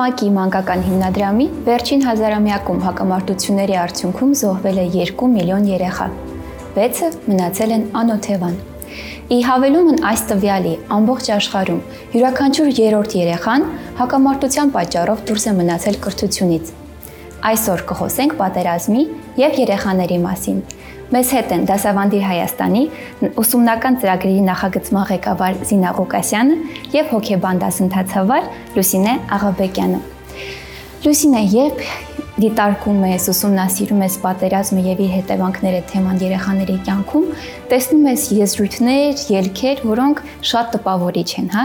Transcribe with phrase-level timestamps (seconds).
[0.00, 6.06] ՄԱԿ-ի մանկական հիմնադրամի վերջին հազարամյակում հակամարտությունների արդյունքում զոհվել է 2 միլիոն երեխա։
[6.76, 8.56] 6-ը մնացել են անօթևան։
[9.36, 11.82] Ի հավելումն այս տվյալի ամբողջ աշխարհում
[12.16, 13.66] յուրաքանչյուր երրորդ երեխան
[14.00, 16.72] հակամարտության պատճառով դուրս է մնացել կրթությունից։
[17.50, 19.04] Այսօր կխոսենք պատերազմի
[19.44, 20.58] եւ երեխաների մասին։
[21.10, 22.80] Մեզ հետ են Դասավանդիր Հայաստանի
[23.42, 26.58] ուսումնական ծրագրերի նախագծման ղեկավար Զինա Ղուկասյանը
[26.94, 28.46] եւ հոգեբան դասընթացավար
[28.76, 29.98] Լուսինե Աղաբեկյանը։
[31.02, 31.82] Լուսինե, երբ
[32.40, 37.24] դիտարկում ես, ուսումնասիրում ես պատերազմը եւ իր հետևանքները թեման երեխաների կյանքում,
[37.70, 41.64] տեսնում ես եզրույթներ, ելքեր, որոնք շատ տպավորիչ են, հա։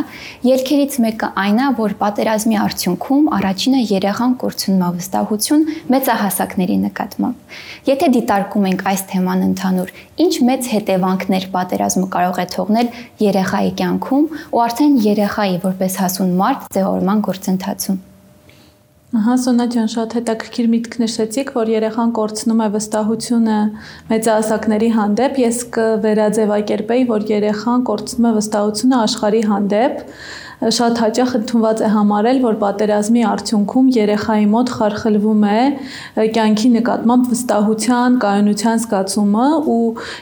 [0.50, 5.64] Ելքերից մեկը այն է, որ պատերազմի արդյունքում առաջինը երեխան կորցնում է վստահություն
[5.96, 7.56] մեծահասակների նկատմամբ։
[7.92, 9.94] Եթե դիտարկում ենք այս թեման ընդհանուր,
[10.26, 12.92] ինչ մեծ հետևանքներ պատերազմը կարող է թողնել
[13.26, 18.04] երեխայի կյանքում ու արդեն երեխայի որպես հասուն մարդ ձևավորման գործընթացում։
[19.16, 23.60] Ահա Սոնա ջան, շատ հետաքրքիր միտք նշեցիք, որ երեխան կորցնում է վստահությունը
[24.10, 30.04] մեծահասակների հանդեպ։ Ես կվերաձևակերպեի, որ երեխան կորցնում է վստահությունը աշխարհի հանդեպ,
[30.74, 35.60] շատ հաճախ ընդունված է համարել, որ պատերազմի արդյունքում երեխայի մոտ խարխլվում է
[36.38, 39.78] կյանքի նկատմամբ վստահության, կայունության զգացումը ու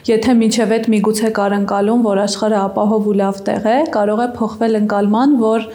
[0.10, 4.30] եթե միջև այդ միգուցե կար ընկալում, որ աշխարհը ապահով ու լավ տեղ է, կարող է
[4.42, 5.68] փոխվել ընկալման, որ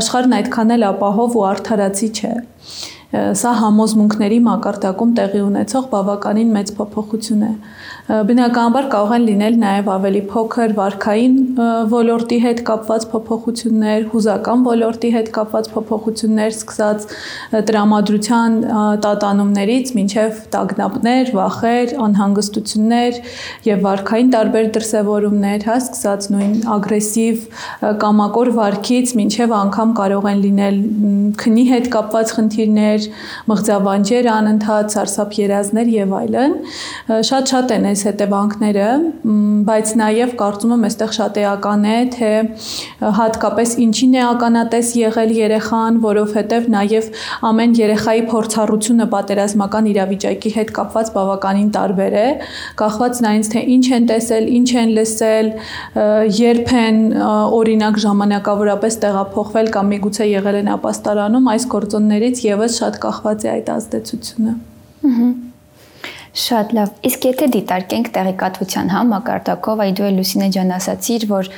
[0.00, 2.34] աշխարհն այդքան էլ ապահով ու արդարացի չէ
[3.14, 7.52] սա համոզմունքների մակարդակում տեղի ունեցող բավականին մեծ փոփոխություն է։
[8.04, 11.36] Բնականաբար կարող են լինել նաև ավելի փոքր վարքային
[11.92, 17.06] ոլորտի հետ կապված փոփոխություններ, հուզական ոլորտի հետ կապված փոփոխություններ, սկսած
[17.70, 18.58] տրամադրության
[19.06, 23.22] տատանումներից մինչև տագնապներ, վախեր, անհանգստություններ
[23.70, 27.48] եւ վարքային տարբեր դրսևորումներ, հա, սկսած նույն ագրեսիվ
[28.04, 30.78] կամակոր վարքից մինչև անգամ կարող են լինել
[31.40, 33.03] քնի հետ կապված խնդիրներ,
[33.50, 36.54] մղձավանջեր անընդհատ, սարսափ երազներ եւ այլն։
[37.30, 38.88] Շատ-շատ են այս հետևանքները,
[39.68, 42.30] բայց նաև կարծում եմ այստեղ շատ էական է, թե
[43.18, 47.10] հատկապես ինչին է ականատես եղել երեխան, որովհետև նաև
[47.50, 52.26] ամեն երեխայի փորձառությունը պատերազմական իրավիճակի հետ կապված բավականին տարբեր է,
[52.80, 55.50] կախված նայից թե ինչ են տեսել, ինչ են լսել,
[56.38, 57.00] երբ են
[57.54, 63.74] օրինակ ժամանակավորապես տեղափոխվել կամ միգուցե եղել են ապաստարանում, այս գործոններից եւս շատ կախված է այդ
[63.78, 64.54] ազդեցությունը։
[65.10, 65.32] Ահա
[66.34, 71.50] Շատ լավ։ Իսկ եթե դիտարկենք տեղեկատվության հա մակարդակով, այ դու Լուսինե ջան ասացիր, որ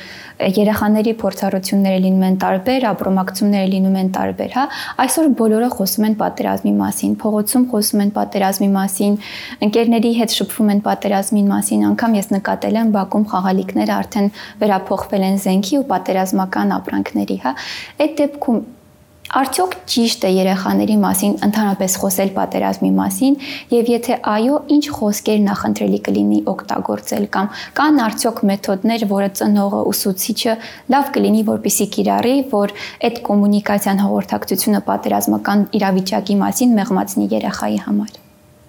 [0.57, 4.65] երեխաների փորձառությունները լինում են տարբեր, ապրոմակցումները լինում են տարբեր, հա։
[5.01, 9.19] Այսօր բոլորը խոսում են պատերազմի մասին, փողոցում խոսում են պատերազմի մասին,
[9.65, 15.41] ընկերների հետ շփվում են պատերազմի մասին, անգամ ես նկատել եմ Բաքում խաղալիքները արդեն վերափոխվել են
[15.47, 17.57] զենքի ու պատերազմական ապրանքների, հա։
[18.05, 18.65] Այդ դեպքում
[19.27, 23.33] Արդյոք ճիշտ է երեխաների մասին ընդհանրապես խոսել պատերազմի մասին
[23.73, 27.49] եւ եթե այո, ինչ խոսքեր նախընտրելի կլինի օգտագործել կամ
[27.79, 30.55] կան արդյոք մեթոդներ, որը ծնողը ուսուցիչը
[30.95, 32.75] լավ կլինի որպիսի կիրառի, որ
[33.09, 38.15] այդ կոմունիկացիան հաղորդակցությունը պատերազմական իրավիճակի մասին մեղմացնի երեխայի համար։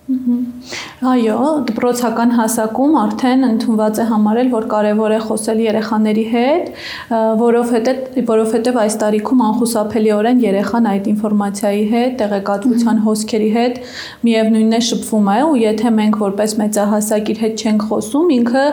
[0.08, 1.38] Այո,
[1.68, 6.70] դպրոցական հասակում արդեն ընդունված է համարել, որ կարևոր է խոսել երեխաների հետ,
[7.42, 13.76] որովհետև որովհետև այս տարիքում անխուսափելիորեն երեխան այդ ինֆորմացիայի հետ, տեղեկատվության հոսքերի հետ
[14.28, 18.64] միևնույնն է շփվում է ու եթե մենք որպես մեծահասակ իր հետ չենք խոսում, ինքը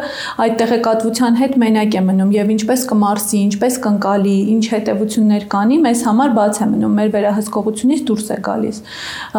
[0.45, 6.05] այդ տեղեկատվության հետ մենակ է մնում եւ ինչպես կմարսի, ինչպես կընկալի, ինչ հետեւություններ կանի, մեզ
[6.05, 8.81] համար բաց է մնում, մեր վերահսկողությունից դուրս է գալիս։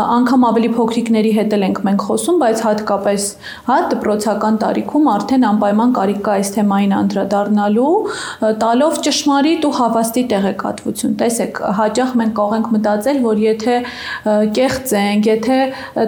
[0.07, 3.27] Անկամ ավելի փոքրիկների հետ ենք մենք խոսում, բայց հատկապես
[3.67, 7.95] հա դպրոցական տարիքում արդեն անպայման կարիք կա այս թեմային անդրադառնալու,
[8.63, 13.77] տալով ճշմարիտ ու հավաստի տեղեկատվություն։ Տեսեք, հաճախ մենք կարող ենք մտածել, որ եթե
[14.57, 15.59] կեղծ ենք, եթե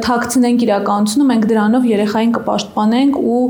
[0.09, 3.43] թաքցնենք իրականությունը, մենք դրանով երեխային կպաշտպանենք ու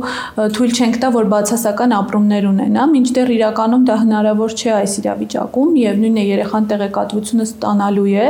[0.58, 6.00] թույլ չենք տա, որ բացասական ապրումներ ունենա, մինչդեռ իրականում դա հնարավոր չէ այս իրավիճակում, եւ
[6.02, 8.28] նույնն է երեխան տեղեկատվությունը ստանալու է,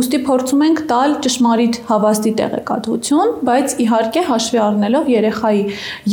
[0.00, 5.62] ուստի փորձում ենք տալ ճշմարիտ հավաստի տեղեկատվություն, բայց իհարկե հաշվի առնելով երեխայի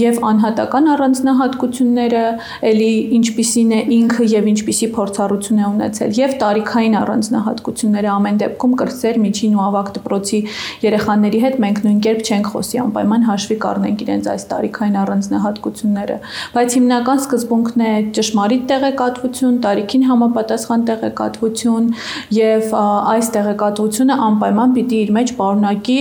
[0.02, 2.24] եւ անհատական առանձնահատկությունները,
[2.72, 9.20] ելի ինչպիսին է ինքը եւ ինչպիսի փորձառություն է ունեցել եւ տարիքային առանձնահատկությունները ամեն դեպքում կրծեր
[9.26, 10.40] միջին ու ավակ դպրոցի
[10.86, 16.18] երեխաների հետ մենք նույն կերպ չենք խոսի անպայման հաշվի կառնենք իրենց այս տարիքային առանձնահատկությունները,
[16.56, 21.90] բայց հիմնական սկզբունքն է ճշմարիտ տեղեկատվություն, տարիքին համապատասխան տեղեկատվություն
[22.38, 26.00] եւ այս տեղեկատվությունը անպայման պիտի իր մեջ պարունակի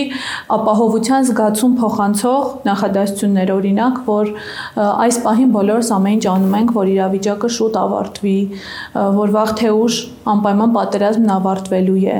[0.56, 4.28] ապահովության ուրախության զգացում փոխանցող նախադասություններ օրինակ, որ
[4.78, 8.38] այս պահին բոլորս ամեն ինչ անում ենք, որ իրավիճակը շուտ ավարտվի,
[9.18, 9.96] որ վաղ թե ուշ
[10.30, 12.18] անպայման պատերազմն ավարտվելու է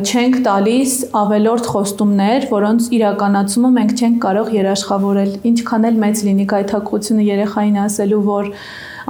[0.00, 7.26] չենք տալիս ավելորդ խոստումներ, որոնց իրականացումը մենք չենք կարող երաշխավորել։ Ինչքան էլ մեծ լինի գայթակղությունը
[7.28, 8.48] երեխային ասելու, որ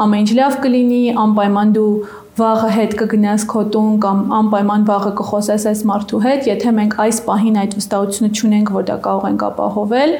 [0.00, 1.94] ամեն ինչ լավ կլինի, անպայման դու
[2.38, 7.20] վաղը հետ կգնաս քո տուն կամ անպայման վաղը կխոսես այս մարդու հետ, եթե մենք այս
[7.26, 10.12] պահին այդ վստահությունը չունենք, որ դա կարող ենք ապահովել,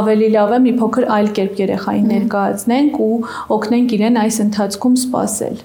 [0.00, 3.18] ավելի լավ է մի փոքր այլ կերպ երեխային ներկայացնենք ու
[3.58, 5.60] օգնենք իրեն այս ընթացքում սпасել։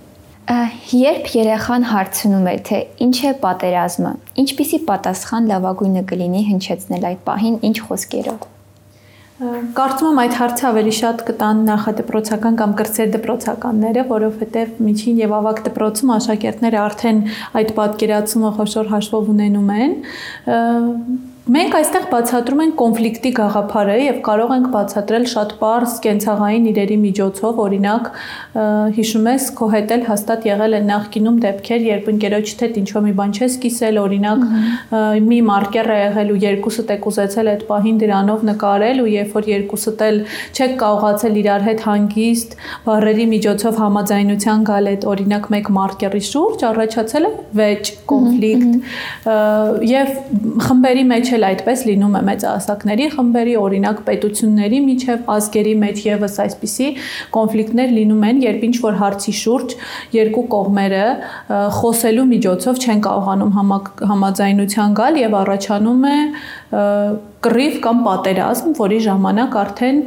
[0.46, 4.12] Երբ երեխան հարցնում է, թե ինչ է պատերազմը,
[4.46, 8.52] ինչպիսի պատասխան լավագույնը կլինի հնչեցնել այդ պահին, ինչ խոսքերով։
[9.36, 15.60] Կարծում եմ այդ հարցը ավելի շատ կտան նախադպրոցական կամ կրծեր դպրոցականները, որովհետև միջին եւ ավագ
[15.66, 17.20] դպրոցում աշակերտները արդեն
[17.60, 19.98] այդ պատկերացումը խոշոր հաշվով ունենում են
[21.46, 27.60] Մենք այստեղ բացատրում ենք կոնֆլիկտի գաղափարը եւ կարող ենք բացատրել շատ པարզ կենցաղային իրերի միջոցով,
[27.66, 28.08] օրինակ
[28.96, 33.14] հիշում ես քո հետ էլ հաստատ եղել են նախկինում դեպքեր, երբ ընկերոջ հետ ինչ-որ մի
[33.20, 34.42] բան չես կիսել, օրինակ
[35.30, 39.50] մի մարկեր է եղել ու երկուսդ եք ուզեցել այդ պահին դրանով նկարել ու երբ որ
[39.54, 40.20] երկուսդ էլ
[40.56, 42.58] չեք կարողացել իրար հետ հանգիստ
[42.90, 48.74] բարերի միջոցով համաձայնության գալ այդ օրինակ մեկ մարկերի շուրջ առաջացել է վեճ, կոնֆլիկտ
[49.94, 50.12] եւ
[50.66, 56.90] խմբերի մեջ էլ այդպես լինում է մեծահասակների խմբերի, օրինակ պետությունների միջև ազգերի մեջ եւս այսպիսի
[57.36, 59.78] կոնֆլիկտներ լինում են, երբ ինչ որ հարցի շուրջ
[60.16, 61.06] երկու կողմերը
[61.80, 63.56] խոսելու միջոցով չեն կարողանում
[64.16, 66.18] համաձայնության գալ եւ առաջանում է
[67.46, 70.00] կռիվ կամ պատերազմ, որի ժամանակ արդեն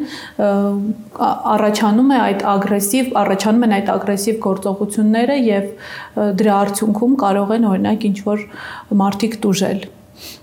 [1.55, 5.69] առաջանում է այդ ագրեսիվ, առաջանում են այդ ագրեսիվ գործողությունները եւ
[6.41, 8.45] դրա արդյունքում կարող են օրինակ ինչ որ
[9.05, 9.87] մարդիկ դուժել։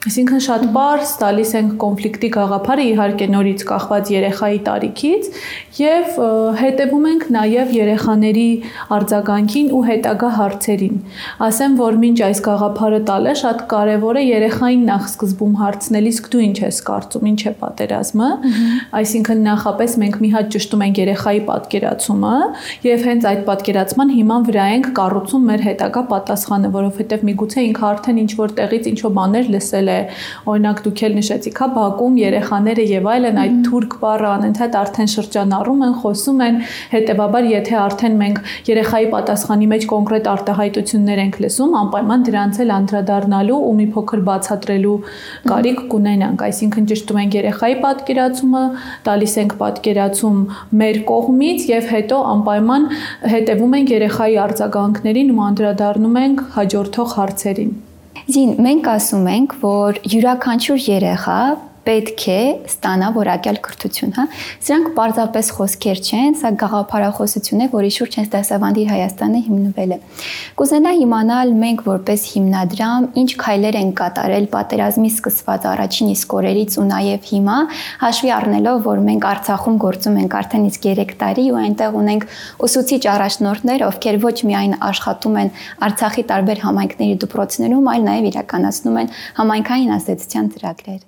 [0.06, 5.30] Այսինքն շատ բարձ տալիս ենք կոնֆլիկտի գաղափարը իհարկե նորից կախված երեխայի տարիքից
[5.80, 6.20] եւ
[6.60, 8.50] հետեւում ենք նաեւ երեխաների
[8.96, 11.00] արձագանքին ու հետագա հարցերին։
[11.46, 16.44] Ասեմ, որ մինչ այս գաղափարը տալը շատ կարեւոր է երեխային նախ սկզբում հարցնել, իսկ դու
[16.46, 18.30] ինչ ես կարծում, ինչ է պատերազմը։
[19.02, 22.36] Այսինքն նախապես մենք մի հատ ճշտում ենք երեխայի պատկերացումը
[22.86, 28.22] եւ հենց այդ պատկերացման հիման վրա ենք կառուցում մեր հետագա պատասխանը, որովհետեւ միգուցե ինքը արդեն
[28.26, 29.98] ինչ որ տեղից ինչ որ բաներ լսել է,
[30.52, 35.84] օրինակ դուք էլ նշեցիք, հա, բակում երեխաները եւ այլն այդ թուրք բառը անընդհատ արդեն շրջանառում
[35.86, 36.60] են, խոսում են,
[36.94, 43.60] հետեւաբար եթե արդեն մենք երեխայի պատասխանի մեջ կոնկրետ արտահայտություններ ենք լսում, անպայման դրանց էլ անդրադառնալու
[43.66, 44.98] ու մի փոքր բացատրելու
[45.52, 48.64] կարիք կունենանք, այսինքն ճշտում ենք երեխայի պատկերացումը,
[49.10, 50.40] տալիս ենք պատկերացում
[50.84, 52.88] մեր կողմից եւ հետո անպայման
[53.36, 57.76] հետևում ենք երեխայի արձագանքներին ու անդրադառնում ենք հաջորդող հարցերին։
[58.26, 61.40] Զին, մենք ասում ենք, որ յուրաքանչյուր երեխա
[61.86, 64.26] պետք է ստանա որակյալ կրթություն, հա։
[64.66, 70.00] Սրանք պարզապես խոսքեր չեն, սա գաղափարախոսություն է, որի շուրջ հենց դասավանդի Հայաստանը հիմնվել է։
[70.60, 76.86] Կուզենա իմանալ մենք որպես հիմնադրամ ինչ քայլեր են կատարել պատերազմի սկսված առաջին իսկ օրերից ու
[76.90, 77.58] նաև հիմա,
[78.06, 82.28] հաշվի առնելով, որ մենք Արցախում գործում ենք արդեն իսկ 3 տարի ու այնտեղ ունենք
[82.66, 85.52] ուսուցիչ առաջնորդներ, ովքեր ոչ միայն աշխատում են
[85.90, 89.12] Արցախի տարբեր համայնքների դպրոցներում, այլ նաև իրականացնում են
[89.42, 91.04] համայնքային ազդեցության ծրագրեր։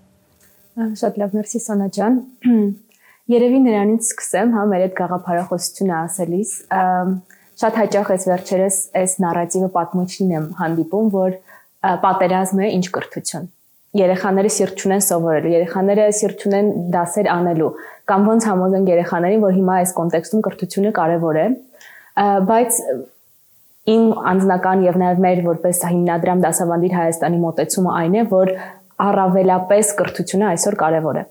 [0.78, 2.18] Շատ լավ, մերսի Սոնա ջան։
[3.34, 6.52] Երևի նրանից սկսեմ, հա, մեր այդ գաղափարախոսությունը ասելիս,
[7.58, 11.36] շատ հաճախ էս վերջերս այս նարատիվը պատմությունն եմ հանդիպում, որ
[12.06, 13.50] պատերազմը ինչ կրթություն։
[13.98, 17.74] Երեխաները սիրտ չունեն սովորելու, երեխաները սիրտ չունեն դասեր անելու,
[18.12, 21.48] կամ ոնց համոզեն երեխաներին, որ հիմա այս կոնտեքստում կրթությունը կարևոր է,
[22.52, 22.82] բայց
[23.88, 28.52] իմ անձնական եւ նաեւ մեր որպես հիմնադրամ դասավանդիր Հայաստանի մոտեցումը այն է, որ
[29.06, 31.24] առավելապես կրթությունը այսօր կարևոր է։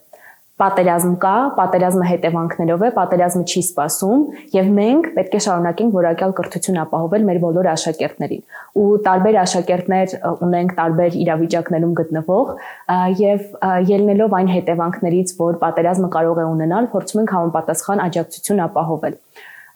[0.57, 4.21] Պատերազմ կա, պատերազմը հետևանքներով է, պատերազմը չի սпасում
[4.55, 8.41] եւ մենք պետք է շարունակենք որակյալ կրթություն ապահովել մեր բոլոր աշակերտներին։
[8.81, 10.15] Ու տարբեր աշակերտներ
[10.47, 12.55] ունենք տարբեր իրավիճակներում գտնվող
[13.21, 13.45] եւ
[13.93, 19.19] ելնելով այն հետևանքներից, որ պատերազմը կարող է ունենալ, փորձում ենք համապատասխան աջակցություն ապահովել։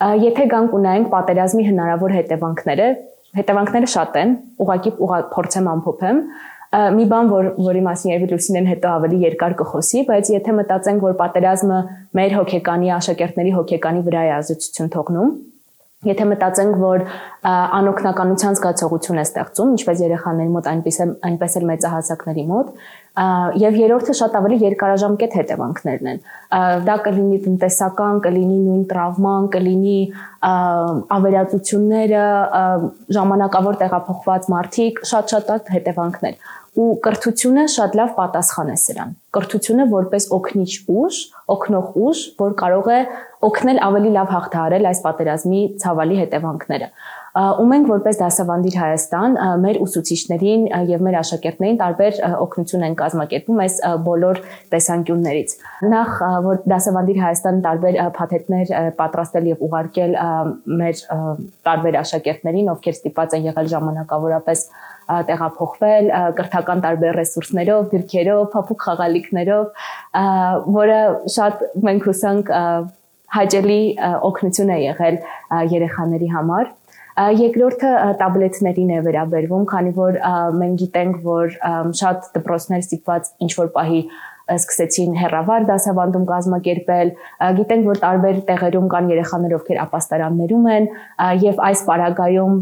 [0.01, 2.89] Եթե գանք ունենք պատերազմի հնարավոր հետևանքները,
[3.37, 4.33] հետևանքները շատ են,
[4.65, 4.93] ուղակի
[5.35, 6.23] փորձեմ ամփոփեմ,
[6.71, 11.17] մի բան, որ որի մասին երևի Լուսինեն հետո ավելի երկար կխոսի, բայց եթե մտածենք, որ
[11.19, 11.79] պատերազմը
[12.21, 15.33] մեր հոգեկանի աշակերտների հոգեկանի վրա է ազդեցություն թողնում,
[16.01, 17.03] Եթե մտածենք, որ
[17.45, 22.71] անօքնականության զգացողություն է ստեղծում, ինչպես երեխաների մոտ, այնպես էլ այնպես էլ մեծահասակների մոտ,
[23.61, 26.23] եւ երրորդը շատ ավելի երկարաժամկետ հետևանքներն են։
[26.89, 29.99] Դա կլինի տնտեսական, կլինի նույն տրավման, կլինի
[31.19, 32.25] ավերածությունները,
[33.19, 36.41] ժամանակավոր տեղափոխված մարդիկ, շատ-շատ հետևանքներ
[36.79, 41.17] ու կրթությունը շատ լավ պատասխան է սրան։ Կրթությունը որպես օգնիչ ուժ,
[41.55, 43.01] օգնող ուժ, որ կարող է
[43.49, 46.89] օգնել ավելի լավ հաղթահարել այս պատերազմի ցավալի հետևանքները։
[47.31, 53.77] ու մենք որպես դասավանդիր Հայաստան մեր ուսուցիչներին եւ մեր աշակերտներին տարբեր օգնություն են կազմակերպում այս
[54.07, 54.41] բոլոր
[54.75, 55.55] տեսանկյուններից։
[55.95, 56.11] Նախ
[56.49, 60.17] որ դասավանդիր Հայաստան տարբեր փաթեթներ պատրաստել եւ ուղարկել
[60.81, 61.03] մեր
[61.71, 64.65] տարբեր աշակերտներին, ովքեր ստիպված են եղել ժամանակավորապես
[65.31, 69.87] տեղափոխվել կրթական տարբեր ռեսուրսներով, գրքերով, փափուկ խաղալիքներով,
[70.79, 71.01] որը
[71.35, 72.53] շատ մենք հուսանք
[73.31, 73.83] հաճելի
[74.27, 75.19] օգնություն է եղել
[75.71, 76.71] երեխաների համար
[77.19, 80.19] Երկրորդը տաբլետներին է վերաբերվում, քանի որ
[80.61, 81.55] մենք գիտենք, որ
[82.01, 84.03] շատ դպրոցներ ստիպված ինչ որ պահի
[84.51, 87.13] սկսեցին հերավար դասավանդում կազմակերպել,
[87.61, 90.89] գիտենք, որ տարբեր տեղերում կան երեխաներ, ովքեր ապաստարաններում են,
[91.45, 92.57] եւ այս պարագայում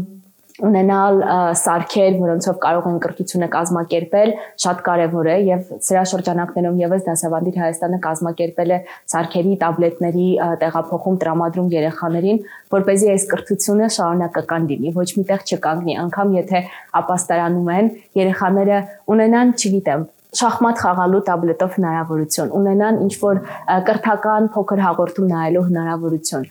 [0.65, 1.21] ունենալ
[1.59, 7.99] սարքեր, որոնցով կարող են կրթությունը կազմակերպել, շատ կարևոր է եւ սրա շրջանակներում եւս դասավանդիր Հայաստանը
[8.05, 8.79] կազմակերպել է
[9.13, 10.27] սարքերի, տաբլետների
[10.63, 12.43] տեղափոխում տրամադրում երեխաներին,
[12.75, 16.63] որ เป զի այս կրթությունը շարունակական լինի, ոչ միտեղ չկանգնի, անգամ եթե
[16.99, 18.79] ապաստարանում են, երեխաները
[19.15, 23.39] ունենան, չգիտեմ, շախմատ խաղալու տաբլետով հնարավորություն, ունենան ինչ որ
[23.87, 26.45] կրթական փոքր հաղորդում նայելու հնարավորություն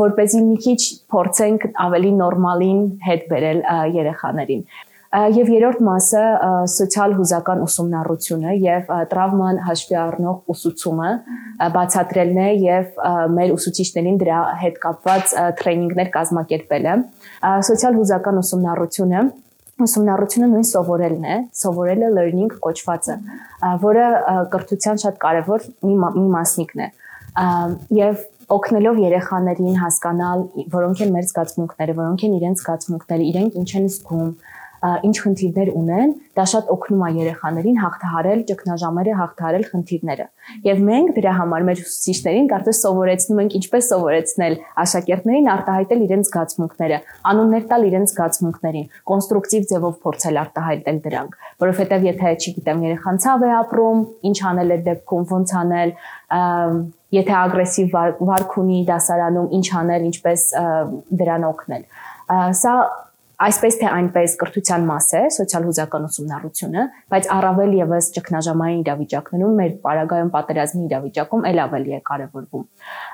[0.00, 0.80] որ เป զի մի քիչ
[1.14, 3.64] փորձենք ավելի նորմալին հետ բերել
[3.96, 4.62] երեխաներին։
[5.08, 6.22] Եվ երրորդ մասը
[6.68, 11.12] սոցիալ հուզական ուսումնառությունը եւ տրավման հաշվի առնող ուսուցումը
[11.76, 13.00] բացատրելն է եւ
[13.38, 16.96] մեր ուսուցիչներին դրա հետ կապված տրեյնինգներ կազմակերպելը։
[17.72, 19.22] Սոցիալ հուզական ուսումնառությունը
[19.88, 23.14] ուսումնառությունը նույն սովորելն է, սովորելը learning կոչվածը,
[23.84, 24.06] որը
[24.52, 26.88] կրթության շատ կարևոր մի, մի մասնիկն է։
[27.98, 33.88] Եվ օգնելով երեխաներին հասկանալ, որոնք են մեր զգացմունքները, որոնք են իրենց զգացմունքները, իրենք ինչ են
[33.92, 34.30] զգում,
[34.78, 40.26] ինչ խնդիրներ ունեն, դա շատ օգնում է երեխաներին հաղթահարել ճգնաժամերը, հաղթահարել խնդիրները։
[40.68, 47.00] Եվ մենք դրա համար մեր ուսուցիչներին կարծես սովորեցնում ենք ինչպես սովորեցնել աշակերտներին արտահայտել իրենց զգացմունքները,
[47.32, 51.34] անուններ տալ իրենց զգացմունքներին, կոնստրուկտիվ ձևով փորձել արտահայտել դրանք,
[51.66, 55.92] որովհետև եթե, չգիտեմ, երեխան ցավ է ապրում, ինչ անել է դեպքում, ոնց անել,
[57.14, 57.98] եթե ագրեսիվ
[58.28, 60.46] վարք ունի դասարանում, ինչ անել, ինչպես
[61.22, 61.84] դրան օգնել։
[62.58, 62.74] Սա
[63.38, 69.76] այսպես թե այնպես կրթության մաս է սոցիալ հուզական ուսումնառությունը, բայց առավել եւս ճգնաժամային իրավիճակներում մեր
[69.84, 72.64] պարագայում պատերազմի իրավիճակում ել ավելի է կարևորվում։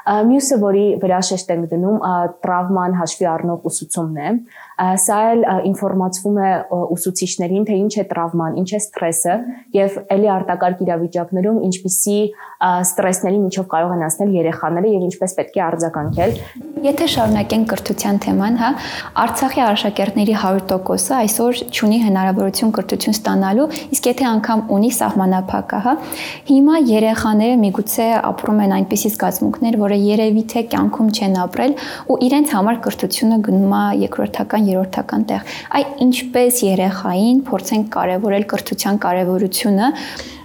[0.05, 1.99] Մյուսը, որի վրա շեշտ ենք դնում,
[2.45, 4.33] տրավման հաշվի առնող ուսուցումն է,
[4.75, 9.35] Սա էլ ինֆորմացվում է ուսուցիչներին, թե ինչ է տրավման, ինչ է ստրեսը
[9.77, 12.17] եւ ելի արտակարգ իրավիճակներում ինչպիսի
[12.65, 16.35] ստրեսների միջով կարող են անցնել երեխաները եւ ինչպես պետք է արձագանքել։
[16.85, 18.71] Եթե շարունակենք կրթության թեման, հա,
[19.25, 25.95] Արցախի աշակերտների 100%-ը այսօր ունի հնարավորություն կրթություն ստանալու, իսկ եթե անգամ ունի սահմանափակը, հա,
[26.51, 31.75] հիմա երեխաները միգուցե ապրում են այնպիսի զգացմունքներ, որը երևի թե կյանքում չեն ապրել
[32.11, 39.01] ու իրենց համար կրթությունը գնում է երկրորդական երրորդական տեղ։ Այ ինչպես երեխային փորձենք կարևորել կրթության
[39.05, 39.91] կարևորությունը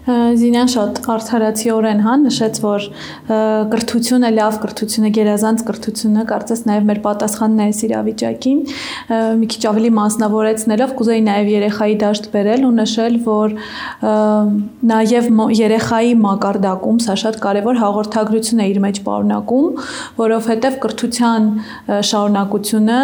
[0.10, 2.86] Զինան շատ արդարացիորեն հա նշեց, որ
[3.74, 8.62] կրթությունը լավ կրթությունը, գերազանց կրթությունը կարծես նաև մեր պատասխանն է այս իրավիճակին։
[9.40, 13.56] Մի քիչ ավելի մասնավորեցնելով կուզեի նաև երեխայի դաշտ բերել ու նշել, որ
[14.94, 19.68] նաև երեխայի մակարդակում սա շատ կարևոր հաղորդագրություն է իր մեջ պարունակում,
[20.20, 21.50] որովհետև կրթության
[22.10, 23.00] շարունակությունը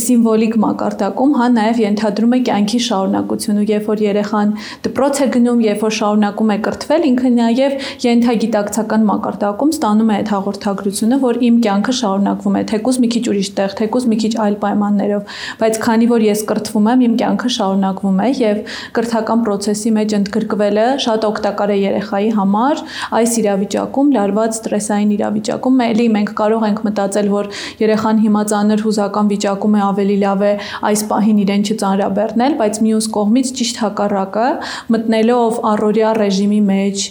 [0.00, 4.54] սիմվոլիկ մակարդակում հա նաև ենթադրում է կյանքի շարունակություն ու երբ որ երեխան
[4.86, 10.14] դպրոց է գնում, երբ որ շարունակում նշանակում է կրթվել, ինքը նաև ենթագիտակցական մակարդակում ստանում է
[10.20, 14.32] այդ հաղորդագրությունը, որ իմ կյանքը շարունակվում է, թեկուզ մի քիչ ուրիշ տեղ, թեկուզ մի քիչ
[14.40, 18.60] այլ պայմաններով, բայց քանի որ ես կրթվում եմ, իմ կյանքը շարունակվում է եւ
[18.96, 22.82] կրթական process-ի մեջ ընդգրկվելը շատ օգտակար է երեխայի համար
[23.20, 29.30] այս իրավիճակում, լարված ստրեսային իրավիճակում, էլի մենք կարող ենք մտածել, որ երեխան հիմա ծանր հուզական
[29.30, 30.52] վիճակում է, ավելի լավ է
[30.90, 34.48] այս պահին իրեն չծանրաբեռնել, բայց մյուս կողմից ճիշտ հակառակը
[34.94, 37.04] մտնելով առօրյա ռեժիմի մեջ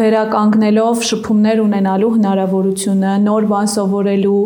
[0.00, 4.40] վերականգնելով շփումներ ունենալու հնարավորությունը, նոր բան սովորելու,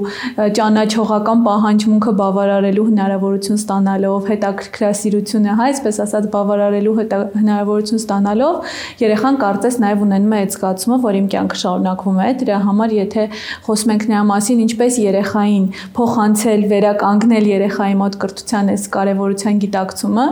[0.59, 6.95] ճանաչողական պահանջմունքը բավարարելու հնարավորություն ստանալով, հետաքրքրասիրությունը, հա, այսպես ասած, բավարարելու
[7.39, 8.75] հնարավորություն ստանալով,
[9.05, 13.25] երեխան կարծես նաև ունենում է այդ զգացումը, որ իմ կյանքը շարունակվում է, դրա համար եթե
[13.69, 20.27] խոսում ենք նրա մասին, ինչպես երեխային փոխանցել, վերականգնել երեխայի մոտ կրթության այս կարևորության գիտակցումը,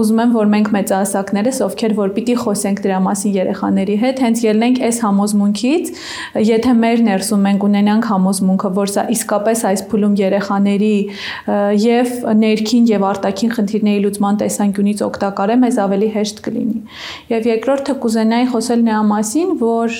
[0.00, 4.40] ուզում եմ, որ մենք մեծահասակներս, ովքեր որ պիտի խոսենք խոսենք դրա մասին երեխաների հետ, հենց
[4.44, 5.90] ելնենք այս համոզմունքից,
[6.46, 10.96] եթե մեր ներսում մենք ունենանք համոզմունքը, որ սա իսկապես այս փուլում երեխաների
[11.82, 16.78] եւ ներքին եւ արտաքին խնդիրների լուծման տեսանկյունից օգտակար է, մեզ ավելի հեշտ կլինի։
[17.30, 19.98] Եվ երկրորդը կուզենայի խոսել նրա մասին, որ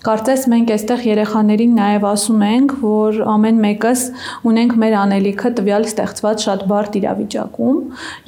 [0.00, 4.04] կարծես մենք այստեղ երեխաներին նաև ասում ենք, որ ամեն մեկս
[4.48, 7.82] ունենք մեր անելիքը տվյալ ստեղծված շատ բարդ իրավիճակում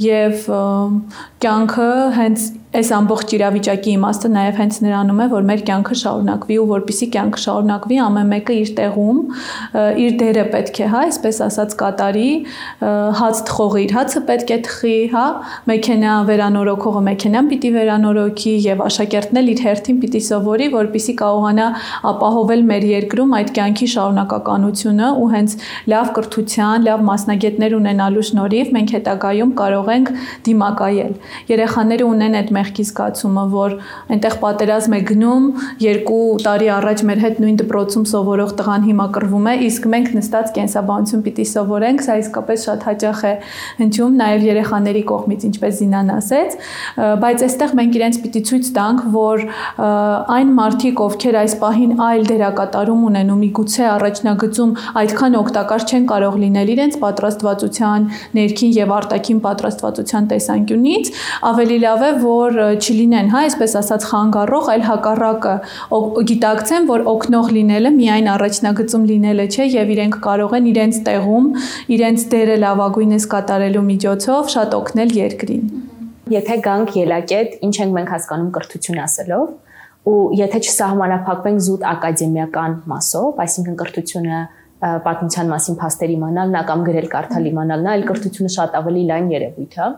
[0.04, 0.50] եւ
[1.42, 6.68] կյանքը հենց այս ամբողջ իրավիճակի իմաստը նաև հենց նրանում է, որ մեր կյանքը շարունակվի ու
[6.70, 9.18] որpիսի կյանքը շարունակվի, ամեն մեկը իր տեղում
[10.02, 12.30] իր դերը պետք է, հա, այսպես ասած կատարի,
[13.20, 15.26] հաց թխողը իր հացը պետք է թխի, հա,
[15.68, 21.68] մեքենա վերանորոգողը մեքենան պիտի վերանորոգի եւ աշակերտն էլ իր հերթին պիտի սովորի, որpիսի կարողանա
[22.12, 25.56] ապահովել մեր երկրում այդ կյանքի շարունակականությունը ու հենց
[25.92, 30.12] լավ կրթության, լավ մասնագետներ ունենալու շնորհիվ մենք հետագայում կարող ենք
[30.48, 31.14] դիմակայել։
[31.52, 33.75] Երեխաները ունեն այդ մեղքի զգացումը, որ
[34.14, 35.47] այնտեղ պատերազմ է գնում,
[35.83, 40.52] երկու տարի առաջ մեր հետ նույն դպրոցում սովորող տղան հիմա կռվում է, իսկ մենք նստած
[40.57, 43.33] կենսաբանություն պիտի սովորենք, սա իսկապես շատ հաճախ է
[43.83, 46.57] հնչում նաև երեխաների կողմից, ինչպես Զինան ասեց,
[47.23, 49.45] բայց այստեղ մենք իրենց պիտի ցույց տանք, որ
[50.37, 56.38] այն մարդիկ, ովքեր այս պահին այլ դերակատարում ունեն ու միգուցե առաջնագծում այդքան օգտակար չեն կարող
[56.42, 58.07] լինել իրենց պատրաստվածության
[58.38, 61.11] ներքին եւ արտաքին պատրաստվածության տեսանկյունից,
[61.52, 65.54] ավելի լավ է, որ որ չլինեն, հա, այսպես ասած խանգարող, այլ հակառակը
[66.30, 71.49] գիտակցեն, որ օգնող լինելը միայն առաջնագծում լինելը չէ եւ իրենք կարող են իրենց տեղում,
[71.97, 75.66] իրենց դերը լավագույնս կատարելու միջոցով շատ օգնել երկրին։
[76.32, 79.47] Եթե գանք ելակետ, ինչ ենք մենք հասկանում կրթություն ասելով,
[80.12, 84.38] ու եթե չսահմանափակվենք զուտ ակադեմիական մասով, այսինքն կրթությունը
[84.82, 89.90] պատմության մասին փաստեր իմանալն, կամ գրել կարդալ իմանալն, այլ կրթությունը շատ ավելի լայն երևույթ է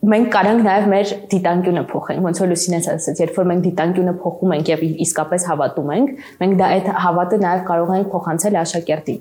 [0.00, 4.54] մենք կարանք նաև մեր դիտանկյունը փոխենք ոնց որ Լուսինեն ասաց երբ որ մենք դիտանկյունը փոխում
[4.56, 9.20] ենք եւ իսկապես հավատում ենք մենք դա այդ հավատը նաև կարող ենք փոխանցել աշակերտին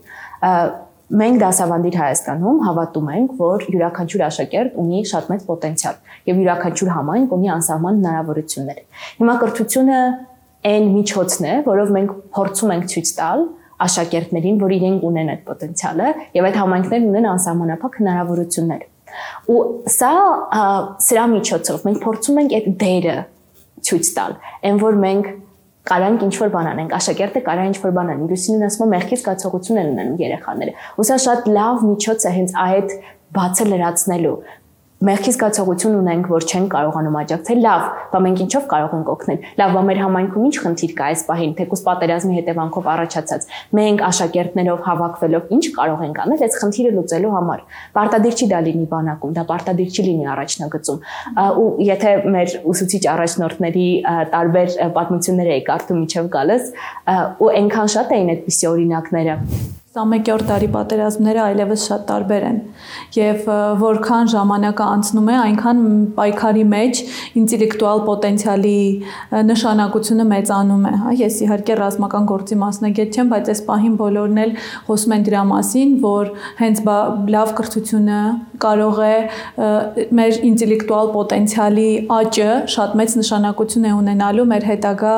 [1.20, 5.96] մենք դասավանդիր Հայաստանում հավատում ենք որ յուրաքանչյուր աշակերտ ունի շատ մեծ պոտենցիալ
[6.30, 8.84] եւ յուրաքանչյուր համայնք ունի անսահման հնարավորություններ
[9.20, 10.00] հիմա կրթությունը
[10.70, 13.44] այն միջոցն է որով մենք փորձում ենք ցույց տալ
[13.90, 18.82] աշակերտներին որ իրենք ունեն այդ պոտենցիալը եւ այդ համայնքներն ունեն անսահմանափակ հնարավորություններ
[19.50, 19.60] Ու
[19.98, 20.14] սա
[21.06, 23.18] սրա միջոցով մենք փորձում ենք այդ դերը
[23.90, 24.36] ցույց տալ,
[24.70, 25.30] այն որ մենք
[25.90, 29.18] կարանք ինչ որ բան անենք, աշակերտը կարա ինչ որ բան անի։ Լուսինեն ասում է մեղքի
[29.20, 32.94] զգացողություն են ունենում երեխաները։ Ու սա շատ լավ միջոց է հենց այդ
[33.40, 34.36] բացը լրացնելու
[35.00, 39.70] մեղքի զգացողություն ունենք, որ չեն կարողանում աջակցել, լավ, բա մենք ինչով կարող ենք օգնել։ Լավ,
[39.78, 43.48] բա մեր համայնքում ինչ խնդիր կա այս պահին, թեկուզ պատերազմի հետևանքով առաջացած։
[43.80, 47.64] Մենք աշակերտներով հավաքվելով ինչ կարող ենք անել այս խնդիրը լուծելու համար։
[47.96, 51.00] Պարտադիր չի դա լինի բանակում, դա պարտադիր չի լինի առաջնագծում։
[51.64, 53.88] Ու եթե մեր ուսուցիչ առաջնորդների
[54.36, 56.72] տարբեր պատմությունները եք կարդում միջև գալս,
[57.40, 59.36] ու այնքան շատ էին այդպիսի օրինակները
[59.90, 62.58] 21-րդ դարի պատերազմները այլևս շատ տարբեր են
[63.16, 63.48] եւ
[63.82, 65.80] որքան ժամանակը անցնում է, այնքան
[66.20, 67.00] պայքարի մեջ
[67.42, 68.76] ինտելեկտուալ պոտենցիալի
[69.50, 74.54] նշանակությունը մեծանում է, հա։ Ես իհարկե ռազմական գործի մասնագետ չեմ, բայց այս պահին բոլորն էլ
[74.90, 76.84] խոսում են դրա մասին, որ հենց
[77.34, 78.22] լավ կրթությունը
[78.60, 79.16] կարող է
[80.20, 85.18] մեր ինտելեկտուալ պոտենցիալի աճը շատ մեծ նշանակություն է ունենալու մեր հետագա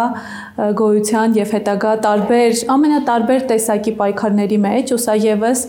[0.82, 5.64] գոյության եւ հետագա տարբեր ամենատարբեր տեսակի պայքարների մեջ ու սա եւս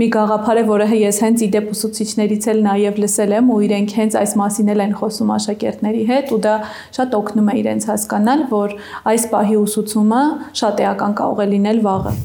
[0.00, 4.18] մի գաղափար է, որը ես հենց իդեպ ուսուցիչներից էլ նաեւ լսել եմ ու իրենք հենց
[4.24, 6.54] այս մասին էլ են խոսում աշակերտների հետ ու դա
[6.98, 8.78] շատ օգնում է իրենց հասկանալ, որ
[9.14, 10.22] այս պահի ուսուցումը
[10.62, 12.16] շատ էական կարող է լինել վաղը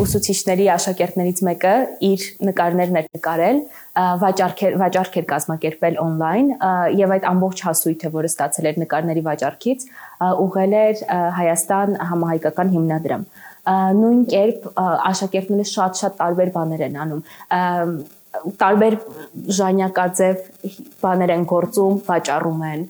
[0.00, 1.72] ուսուցիչների աշակերտներից մեկը
[2.06, 3.60] իր նկարներն էր նկարել
[4.22, 6.52] վաճառքեր վաճառքեր կազմակերպել on-line
[7.00, 9.86] եւ այդ ամբողջ հասույթը, որը ստացել էր նկարների վաճառքից,
[10.44, 11.04] ուղղել էր
[11.40, 13.24] Հայաստան համահայկական հիմնադրամ
[13.68, 14.70] նույն կերպ
[15.10, 17.22] աշակերտները շատ-շատ տարբեր բաներ են անում
[18.60, 18.96] տարբեր
[19.58, 20.46] ժանյակաձև
[21.02, 22.86] բաներ են գործում, վաճառում են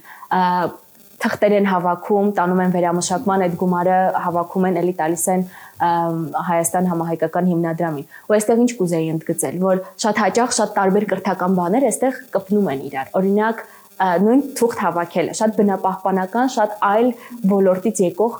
[1.21, 5.43] թղթեր են հավաքում, տանում են վերամշակման այդ գումարը հավաքում են, ելի տալիս են
[5.81, 11.87] Հայաստան համահայկական հիմնադրամին։ Ու այստեղ ինչ կուզեի ընդգծել, որ շատ հաճախ շատ տարբեր կրթական բաներ
[11.91, 13.63] այստեղ կպնում են իրար։ Օրինակ,
[14.01, 17.09] նույն թուղթ հավաքելը շատ բնապահպանական, շատ այլ
[17.51, 18.37] ոլորտից եկող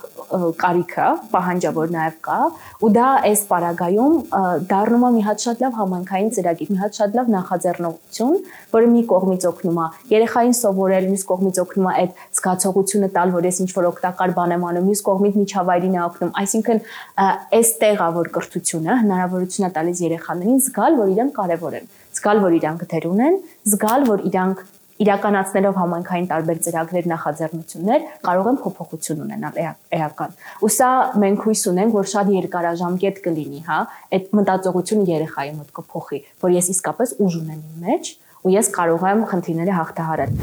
[0.61, 2.37] կարիք է, պահանջը որ նաև կա,
[2.81, 4.15] ու դա այս պարագայում
[4.71, 8.35] դառնում է մի հատ շատ լավ համանքային ծրագիր, մի հատ շատ լավ նախաձեռնություն,
[8.73, 13.49] որը մի կողմից օգնում է երեխային սովորել, մյուս կողմից օգնում է այդ զգացողությունը տալ, որ
[13.51, 16.83] ես ինչ որ օգտակար բան եմ անում, մյուս կողմից միջավայրին է օգնում, այսինքն
[17.61, 22.55] այս տեղա որ կրթությունը հնարավորություն է տալիս երեխաներին զգալ, որ իրենք կարևոր են, զգալ, որ
[22.61, 24.63] իրանք դեր ունեն, զգալ, որ իրանք
[25.03, 29.61] իրականացնելով համայնքային տարբեր ծրագրեր, նախաձեռնություններ, կարող են փոփոխություն ունենալ
[29.97, 30.89] էական։ Ու սա
[31.21, 33.79] մենք հույս ունենք, որ շատ երկարաժամկետ կլինի, հա,
[34.17, 39.09] այդ մտածողությունը երեխայի մոտ կփոխի, որ ես իսկապես ուժ ունեմ իմ մեջ ու ես կարող
[39.11, 40.37] եմ խնդիրները հաղթահարել։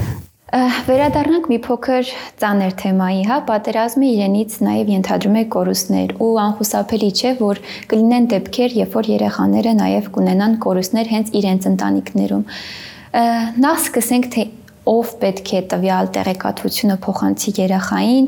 [0.48, 7.32] Վերադառնանք մի փոքր ծանր թեմայի, հա, պատերազմը իրենից նաև ենթադրում է կորուստներ ու անխուսափելի չէ,
[7.42, 12.46] որ կլինեն դեպքեր, երբ որ երեխաները նաև կունենան կորուստներ հենց իրենց ընտանիքներում։
[13.12, 14.44] Նախ սկսենք թե
[14.88, 18.26] ով պետք է տվյալ տեղեկատվությունը փոխանցի երեխային,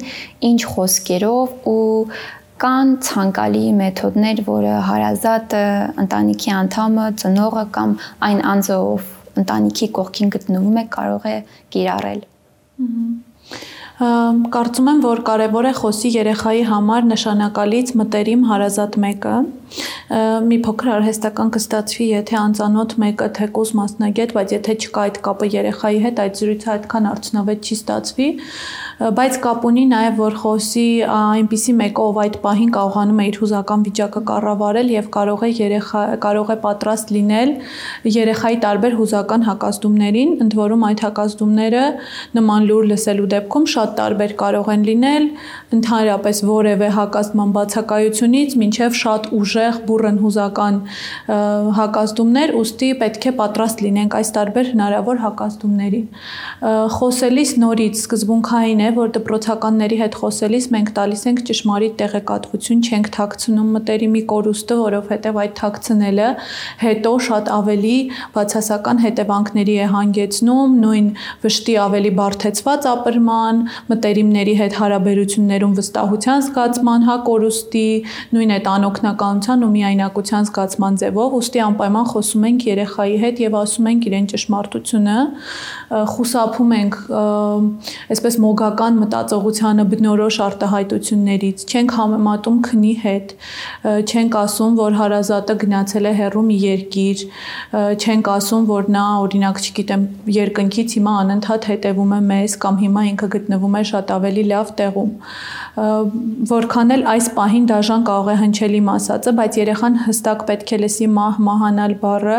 [0.50, 1.84] ինչ խոսքերով ու
[2.60, 5.62] կան ցանկալի մեթոդներ, որը հարազատը,
[6.04, 7.94] ընտանիքի անդամը, ծնողը կամ
[8.28, 11.36] այն անձը, ով ընտանիքի կողքին գտնվում է, կարող է
[11.72, 12.20] կիրառել։
[14.00, 19.34] Կարծում եմ, որ կարևոր է խոսի երեխայի համար նշանակալից մտերիմ հարազատ մեկը,
[20.50, 26.00] մի փոքր արհեստական կստացվի, եթե անծանոթ մեկը թեկուզ մասնագետ, բայց եթե չկա այդ կապը երեխայի
[26.04, 28.28] հետ, այդ զրույցը այդքան արդյունավետ չի ստացվի,
[29.20, 33.84] բայց կապ ունի նաև որ խոսի այնպիսի մեկը, ով այդ պահին կարողանում է իր հուզական
[33.86, 37.54] վիճակը կառավարել եւ կարող է երեխա կարող է պատրաստ լինել
[38.16, 41.84] երեխայի տարբեր հուզական հակազդումներին, ընդ որում այդ հակազդումները
[42.36, 45.30] նման լուր լսելու դեպքում շատ տարբեր կարող են լինել,
[45.80, 50.76] ընդհանրապես որևէ հակազդման բացակայությունից մինչև շատ ուժեղ բուրըն հուզական
[51.76, 56.00] հակազդումներ, ուստի պետք է պատրաստ լինենք այս տարբեր հնարավոր հակազդումների։
[56.96, 63.70] Խոսելիս նորից սկզբունքային է, որ դպրոցականների հետ խոսելիս մենք տալիս ենք ճշմարիտ տեղեկատվություն, չենք թաքցնում
[63.76, 66.28] մտերիմի կորուստը, որովհետև այդ թաքցնելը
[66.80, 67.96] հետո շատ ավելի
[68.36, 71.08] բացասական հետևանքների է հանգեցնում, նույն
[71.44, 77.88] վշտի ավելի բարթեցված ապրման, մտերիմների հետ հարաբերություններում վստահության զգացման, հա կորուստի,
[78.30, 83.88] նույն այդ անօքնականության ու միայնակության զգացման ձևով, ուստի անպայման խոսում ենք երեխայի հետ եւ ասում
[83.90, 85.16] ենք իրեն ճշմարտությունը,
[86.10, 86.98] խուսափում ենք
[88.14, 93.34] այսպես մոգական մտածողությանը բնորոշ արտահայտություններից, չենք համեմատում քնի հետ,
[94.10, 97.24] չենք ասում, որ հարազատը գնացել է հեռու մի երկիր,
[98.00, 100.06] չենք ասում, որ նա օրինակ, չգիտեմ,
[100.40, 105.12] երկնքից հիմա անընդհատ հետևում է մեզ կամ հիմա ինքը գտնվում է շատ ավելի լավ տեղում
[106.50, 110.78] որքան էլ այս պահին դաժան կարող է հնչել իմ ասածը, բայց երեխան հստակ պետք է
[110.84, 112.38] լսի մահ մահանալ բառը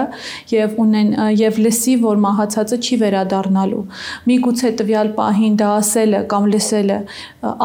[0.51, 1.09] եւ ունեն
[1.41, 3.81] եւ լսի, որ մահացածը չի վերադառնալու։
[4.29, 6.97] Միգուցե տվյալ պահին դա ասելը կամ լսելը,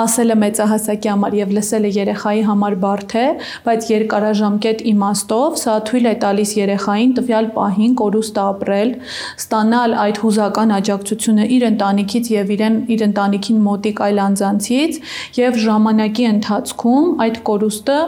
[0.02, 3.26] ասելը մեծահասակի համար եւ լսելը երեխայի համար բարդ է,
[3.66, 8.94] բայց երկարաժամկետ իմաստով սա թույլ է տալիս երեխային տվյալ պահին կորուստ ապրել,
[9.42, 15.00] ստանալ այդ հուզական աջակցությունը իր ընտանիքից եւ իրեն իր ընտանիքին մոտիկ այլ անձանցից
[15.40, 17.98] եւ ժամանակի ընթացքում այդ կորուստը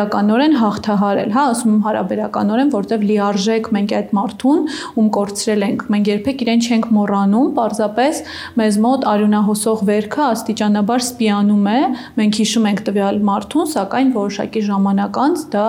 [0.00, 4.60] հարաբերականորեն հաղթահարել, հա, ասում եմ հարաբերականորեն, որտեվ լիարժեք մենք այդ մարդուն
[5.00, 8.20] ում կորցրել ենք, մենք երբեք իրեն չենք մոռանում, պարզապես
[8.60, 11.80] մեզ մոտ արյունահոսող վերքը աստիճանաբար սպիանում է,
[12.20, 15.66] մենք հիշում ենք տվյալ մարդուն, սակայն որոշակի ժամանակ անց դա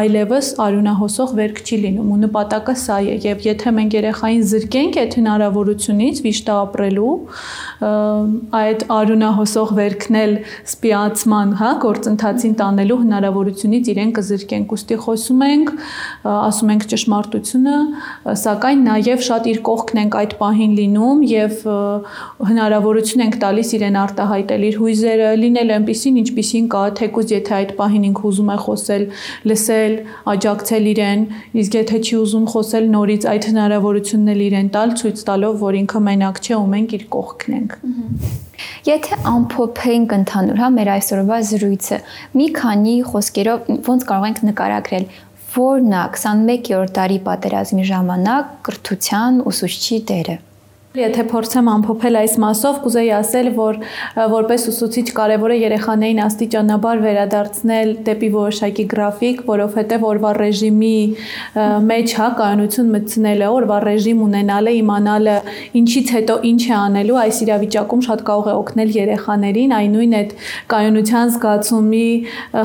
[0.00, 5.16] այլևս արյունահոսող վերք չի լինում ու նպատակը սա է եւ եթե մենք երեխային զրկենք այդ
[5.20, 7.14] հնարավորությունից վիշտը ապրելու
[8.64, 10.34] այդ արյունահոսող վերքնել
[10.74, 13.00] սպիացման, հա, գործընթացին տանելու
[13.34, 15.70] հնարավորությունից իրեն կզրկենք։ Ոստի խոսում ենք,
[16.30, 17.76] ասում ենք ճշմարտությունը,
[18.44, 21.64] սակայն նաև շատ իր կողքն ենք այդ պահին լինում եւ
[22.50, 28.08] հնարավորություն ենք տալիս իրեն արտահայտել իր հույզերը, լինել այնպեսին, ինչպեսին կա, թեկուզ եթե այդ պահին
[28.10, 29.04] ինքը ուզում է խոսել,
[29.50, 29.94] լսել,
[30.34, 31.26] աջակցել իրեն,
[31.64, 36.04] իսկ եթե չի ուզում խոսել, նորից այդ հնարավորությունն էլ իրեն տալ, ցույց տալով, որ ինքը
[36.10, 37.78] մենակ չէ ու մենք իր կողքն ենք։
[38.88, 42.00] Եթե ամփոփենք ընդհանուր, հա, մեր այսօրվա զրույցը,
[42.38, 45.06] մի քանի խոսքերով ոնց կարող ենք նկարագրել,
[45.54, 50.36] որն է 21-րդ դարի պատերազմի ժամանակ կրթության ուսուցչի դերը։
[50.94, 53.78] Եթե փորձեմ ամփոփել այս մասով, կուզեի ասել, որ
[54.30, 60.98] որպես ուսուցիչ կարևոր է երեխաներին աստիճանաբար վերադարձնել դեպի որոշակի գրաֆիկ, որովհետև օրվա ռեժիմի
[61.90, 65.34] մեջ հա կայունություն մտցնելը, օրվա ռեժիմ ունենալը, իմանալը
[65.82, 70.36] ինչից հետո ինչ է անելու, այս իրավիճակում շատ կարող է օգնել երեխաներին, այնույն այդ
[70.70, 72.06] կայունության զգացումի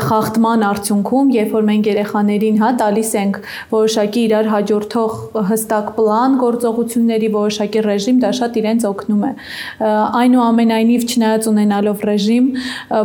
[0.06, 3.42] խախտման արդյունքում, երբ որ մենք երեխաներին հա տալիս ենք
[3.74, 9.32] որոշակի իրար հաջորդող հստակ պլան գործողությունների, որոշակի ռեժիմ դա շատ իրենց օգնում է։
[10.20, 12.46] Այնուամենայնիվ չնայած ունենալով ռեժիմ,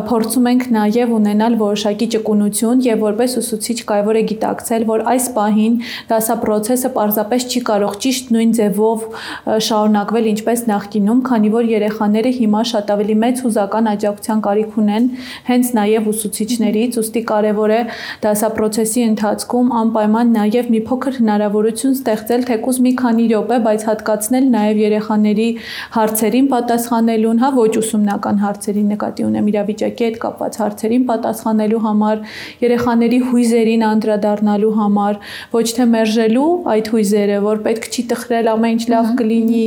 [0.09, 5.75] փորձում ենք նաև ունենալ որոշակի ճկունություն եւ որպես ուսուցիչ կարևոր է գիտակցել, որ այս պահին
[6.11, 9.07] դասապրոցեսը պարզապես չի կարող ճիշտ նույն ձևով
[9.69, 15.09] շարունակվել ինչպես նախկինում, քանի որ երեխաները հիմա շատ ավելի մեծ հուզական աջակցության կարիք ունեն
[15.49, 17.81] հենց նաև ուսուցիչներից, ուստի կարևոր է
[18.25, 24.81] դասապրոցեսի ընթացքում անպայման նաև մի փոքր հնարավորություն ստեղծել թեկուզ մի քանի րոպե, բայց հատկացնել նաև
[25.05, 25.49] երեխաների
[25.95, 32.23] հարցերին պատասխանելուն, հա ոչ ուսումնական հարցերին նկատի ունեմ իրավիճակի հետ կապված հարցերին պատասխանելու համար,
[32.65, 35.19] երեխաների հույզերին անդրադառնալու համար,
[35.55, 39.67] ոչ թե մերժելու այդ հույզերը, որ պետք չի տխրել, ամեն ինչ լավ կլինի,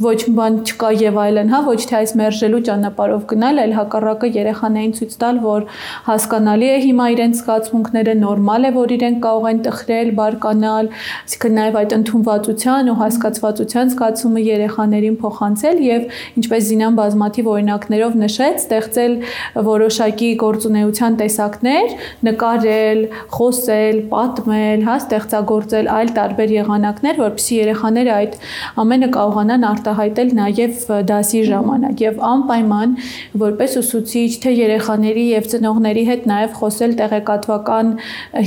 [0.00, 4.94] ոչ բան չկա եւ այլն, հա, ոչ թե այս մերժելու ճանապարհով գնալ, այլ հակառակը երեխաներին
[5.00, 5.68] ցույց տալ, որ
[6.08, 11.78] հասկանալի է հիմա իրենց զգացմունքները, նորմալ է, որ իրենք կարող են տխրել, բարկանալ, այսինքն նաեւ
[11.80, 13.90] այդ ընդունվածության ու հասկացվածության
[14.30, 16.02] զգացումը երեխաներին փոխանցել եւ
[16.38, 19.14] ինչպես Զինան բազմաթիվ օրինակներով նշեց, ստեղծել
[19.66, 21.94] որոշակի գործունեության տեսակներ,
[22.28, 23.00] նկարել,
[23.34, 28.36] խոսել, պատմել, հա, ստեղծագործել այլ տարբեր եղանակներ, որովհետեւ երեխաները այդ
[28.80, 32.94] ամենը կարողանան արտահայտել նաև դասի ժամանակ եւ անպայման
[33.40, 37.92] որպես ուսուցիչ թե երեխաների եւ ծնողների հետ նաև խոսել տեղեկատվական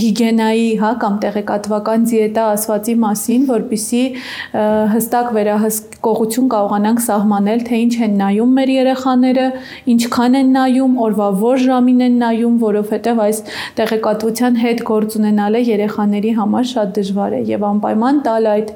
[0.03, 4.03] հիգիենայի, հա, կամ տեղեկատվական դիետա ասվածի մասին, որբիսի
[4.93, 5.33] հստակ
[5.73, 9.45] վերահսկողություն կարողանանք սահմանել, թե ինչ են նայում մեր երեխաները,
[9.93, 13.39] ինչքան են նայում, օրվա որ ժամին են նայում, որովհետեւ այս
[13.79, 18.73] տեղեկատվության հետ գործ ունենալը երեխաների համար շատ դժվար է եւ անպայման տալ այդ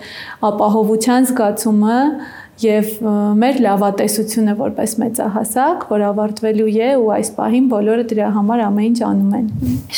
[0.50, 2.00] ապահովության զգացումը
[2.58, 2.88] եւ
[3.38, 9.00] մեր լավատեսությունը որպես մեծահասակ, որ ավարտվելու է ու այս պահին բոլորը դրա համար ամեն ինչ
[9.10, 9.48] անում են։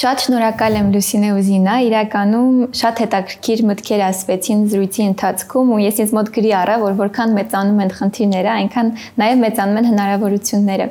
[0.02, 6.04] Շատ շնորհակալ եմ Լուսինե ու Զինա, իրականում շատ հետաքրքիր մտքեր ասվեցին զրույցի ընթացքում ու ես
[6.04, 10.90] ինձ մոտ գրի առա, որ որքան մեծանում են խնդիրները, այնքան նաեւ մեծանում են հնարավորությունները։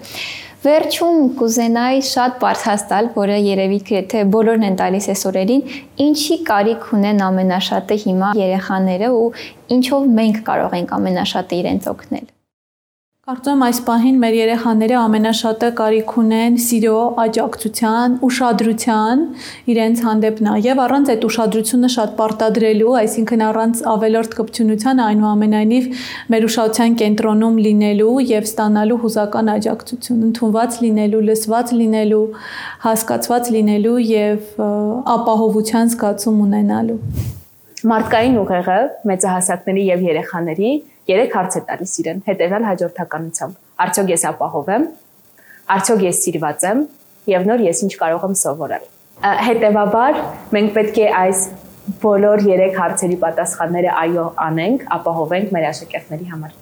[0.59, 5.63] Վերջում կուզենայի շատ բարձ հաստալ, որը երևի գրեթե բոլորն են տալիս այս օրերին,
[6.03, 9.29] ինչի կարիք ունեն ամենաշատը հիմա երեխաները ու
[9.79, 12.27] ինչով մենք կարող ենք ամենաշատը իրենց օգնել։
[13.29, 19.25] Կարծում այս պահին մեր երեխաները ամենաշատը կարիք ունեն սիրո, աջակցության, ուշադրության
[19.75, 25.93] իրենց հանդեպ նաև առանց այդ ուշադրությունը շատ պարտադրելու, այսինքն առանց ավելորդ կպչունության այնուամենայնիվ
[26.33, 32.27] մեր ուշադրության կենտրոնում լինելու եւ ստանալու հուզական աջակցություն, ընդունված լինելու, լսված լինելու,
[32.89, 34.63] հասկացված լինելու եւ
[35.21, 37.03] ապահովության զգացում ունենալու։
[37.93, 40.73] Մարդկային ուղեղը մեծահասակների եւ երեխաների
[41.09, 44.87] երեք հարց է տալիս իրեն, հետևյալ հաջորդականությամբ։ Արդյոք ես ապահով եմ։
[45.79, 46.85] Արդյոք ես սիրված եմ
[47.33, 48.87] եւ նոր ես ինչ կարող եմ սովորել։
[49.49, 50.23] Հետևաբար
[50.55, 51.43] մենք պետք է այս
[52.05, 56.57] բոլոր երեք հարցերի պատասխանները այո անենք, ապահովենք մեր աշակերտների համար։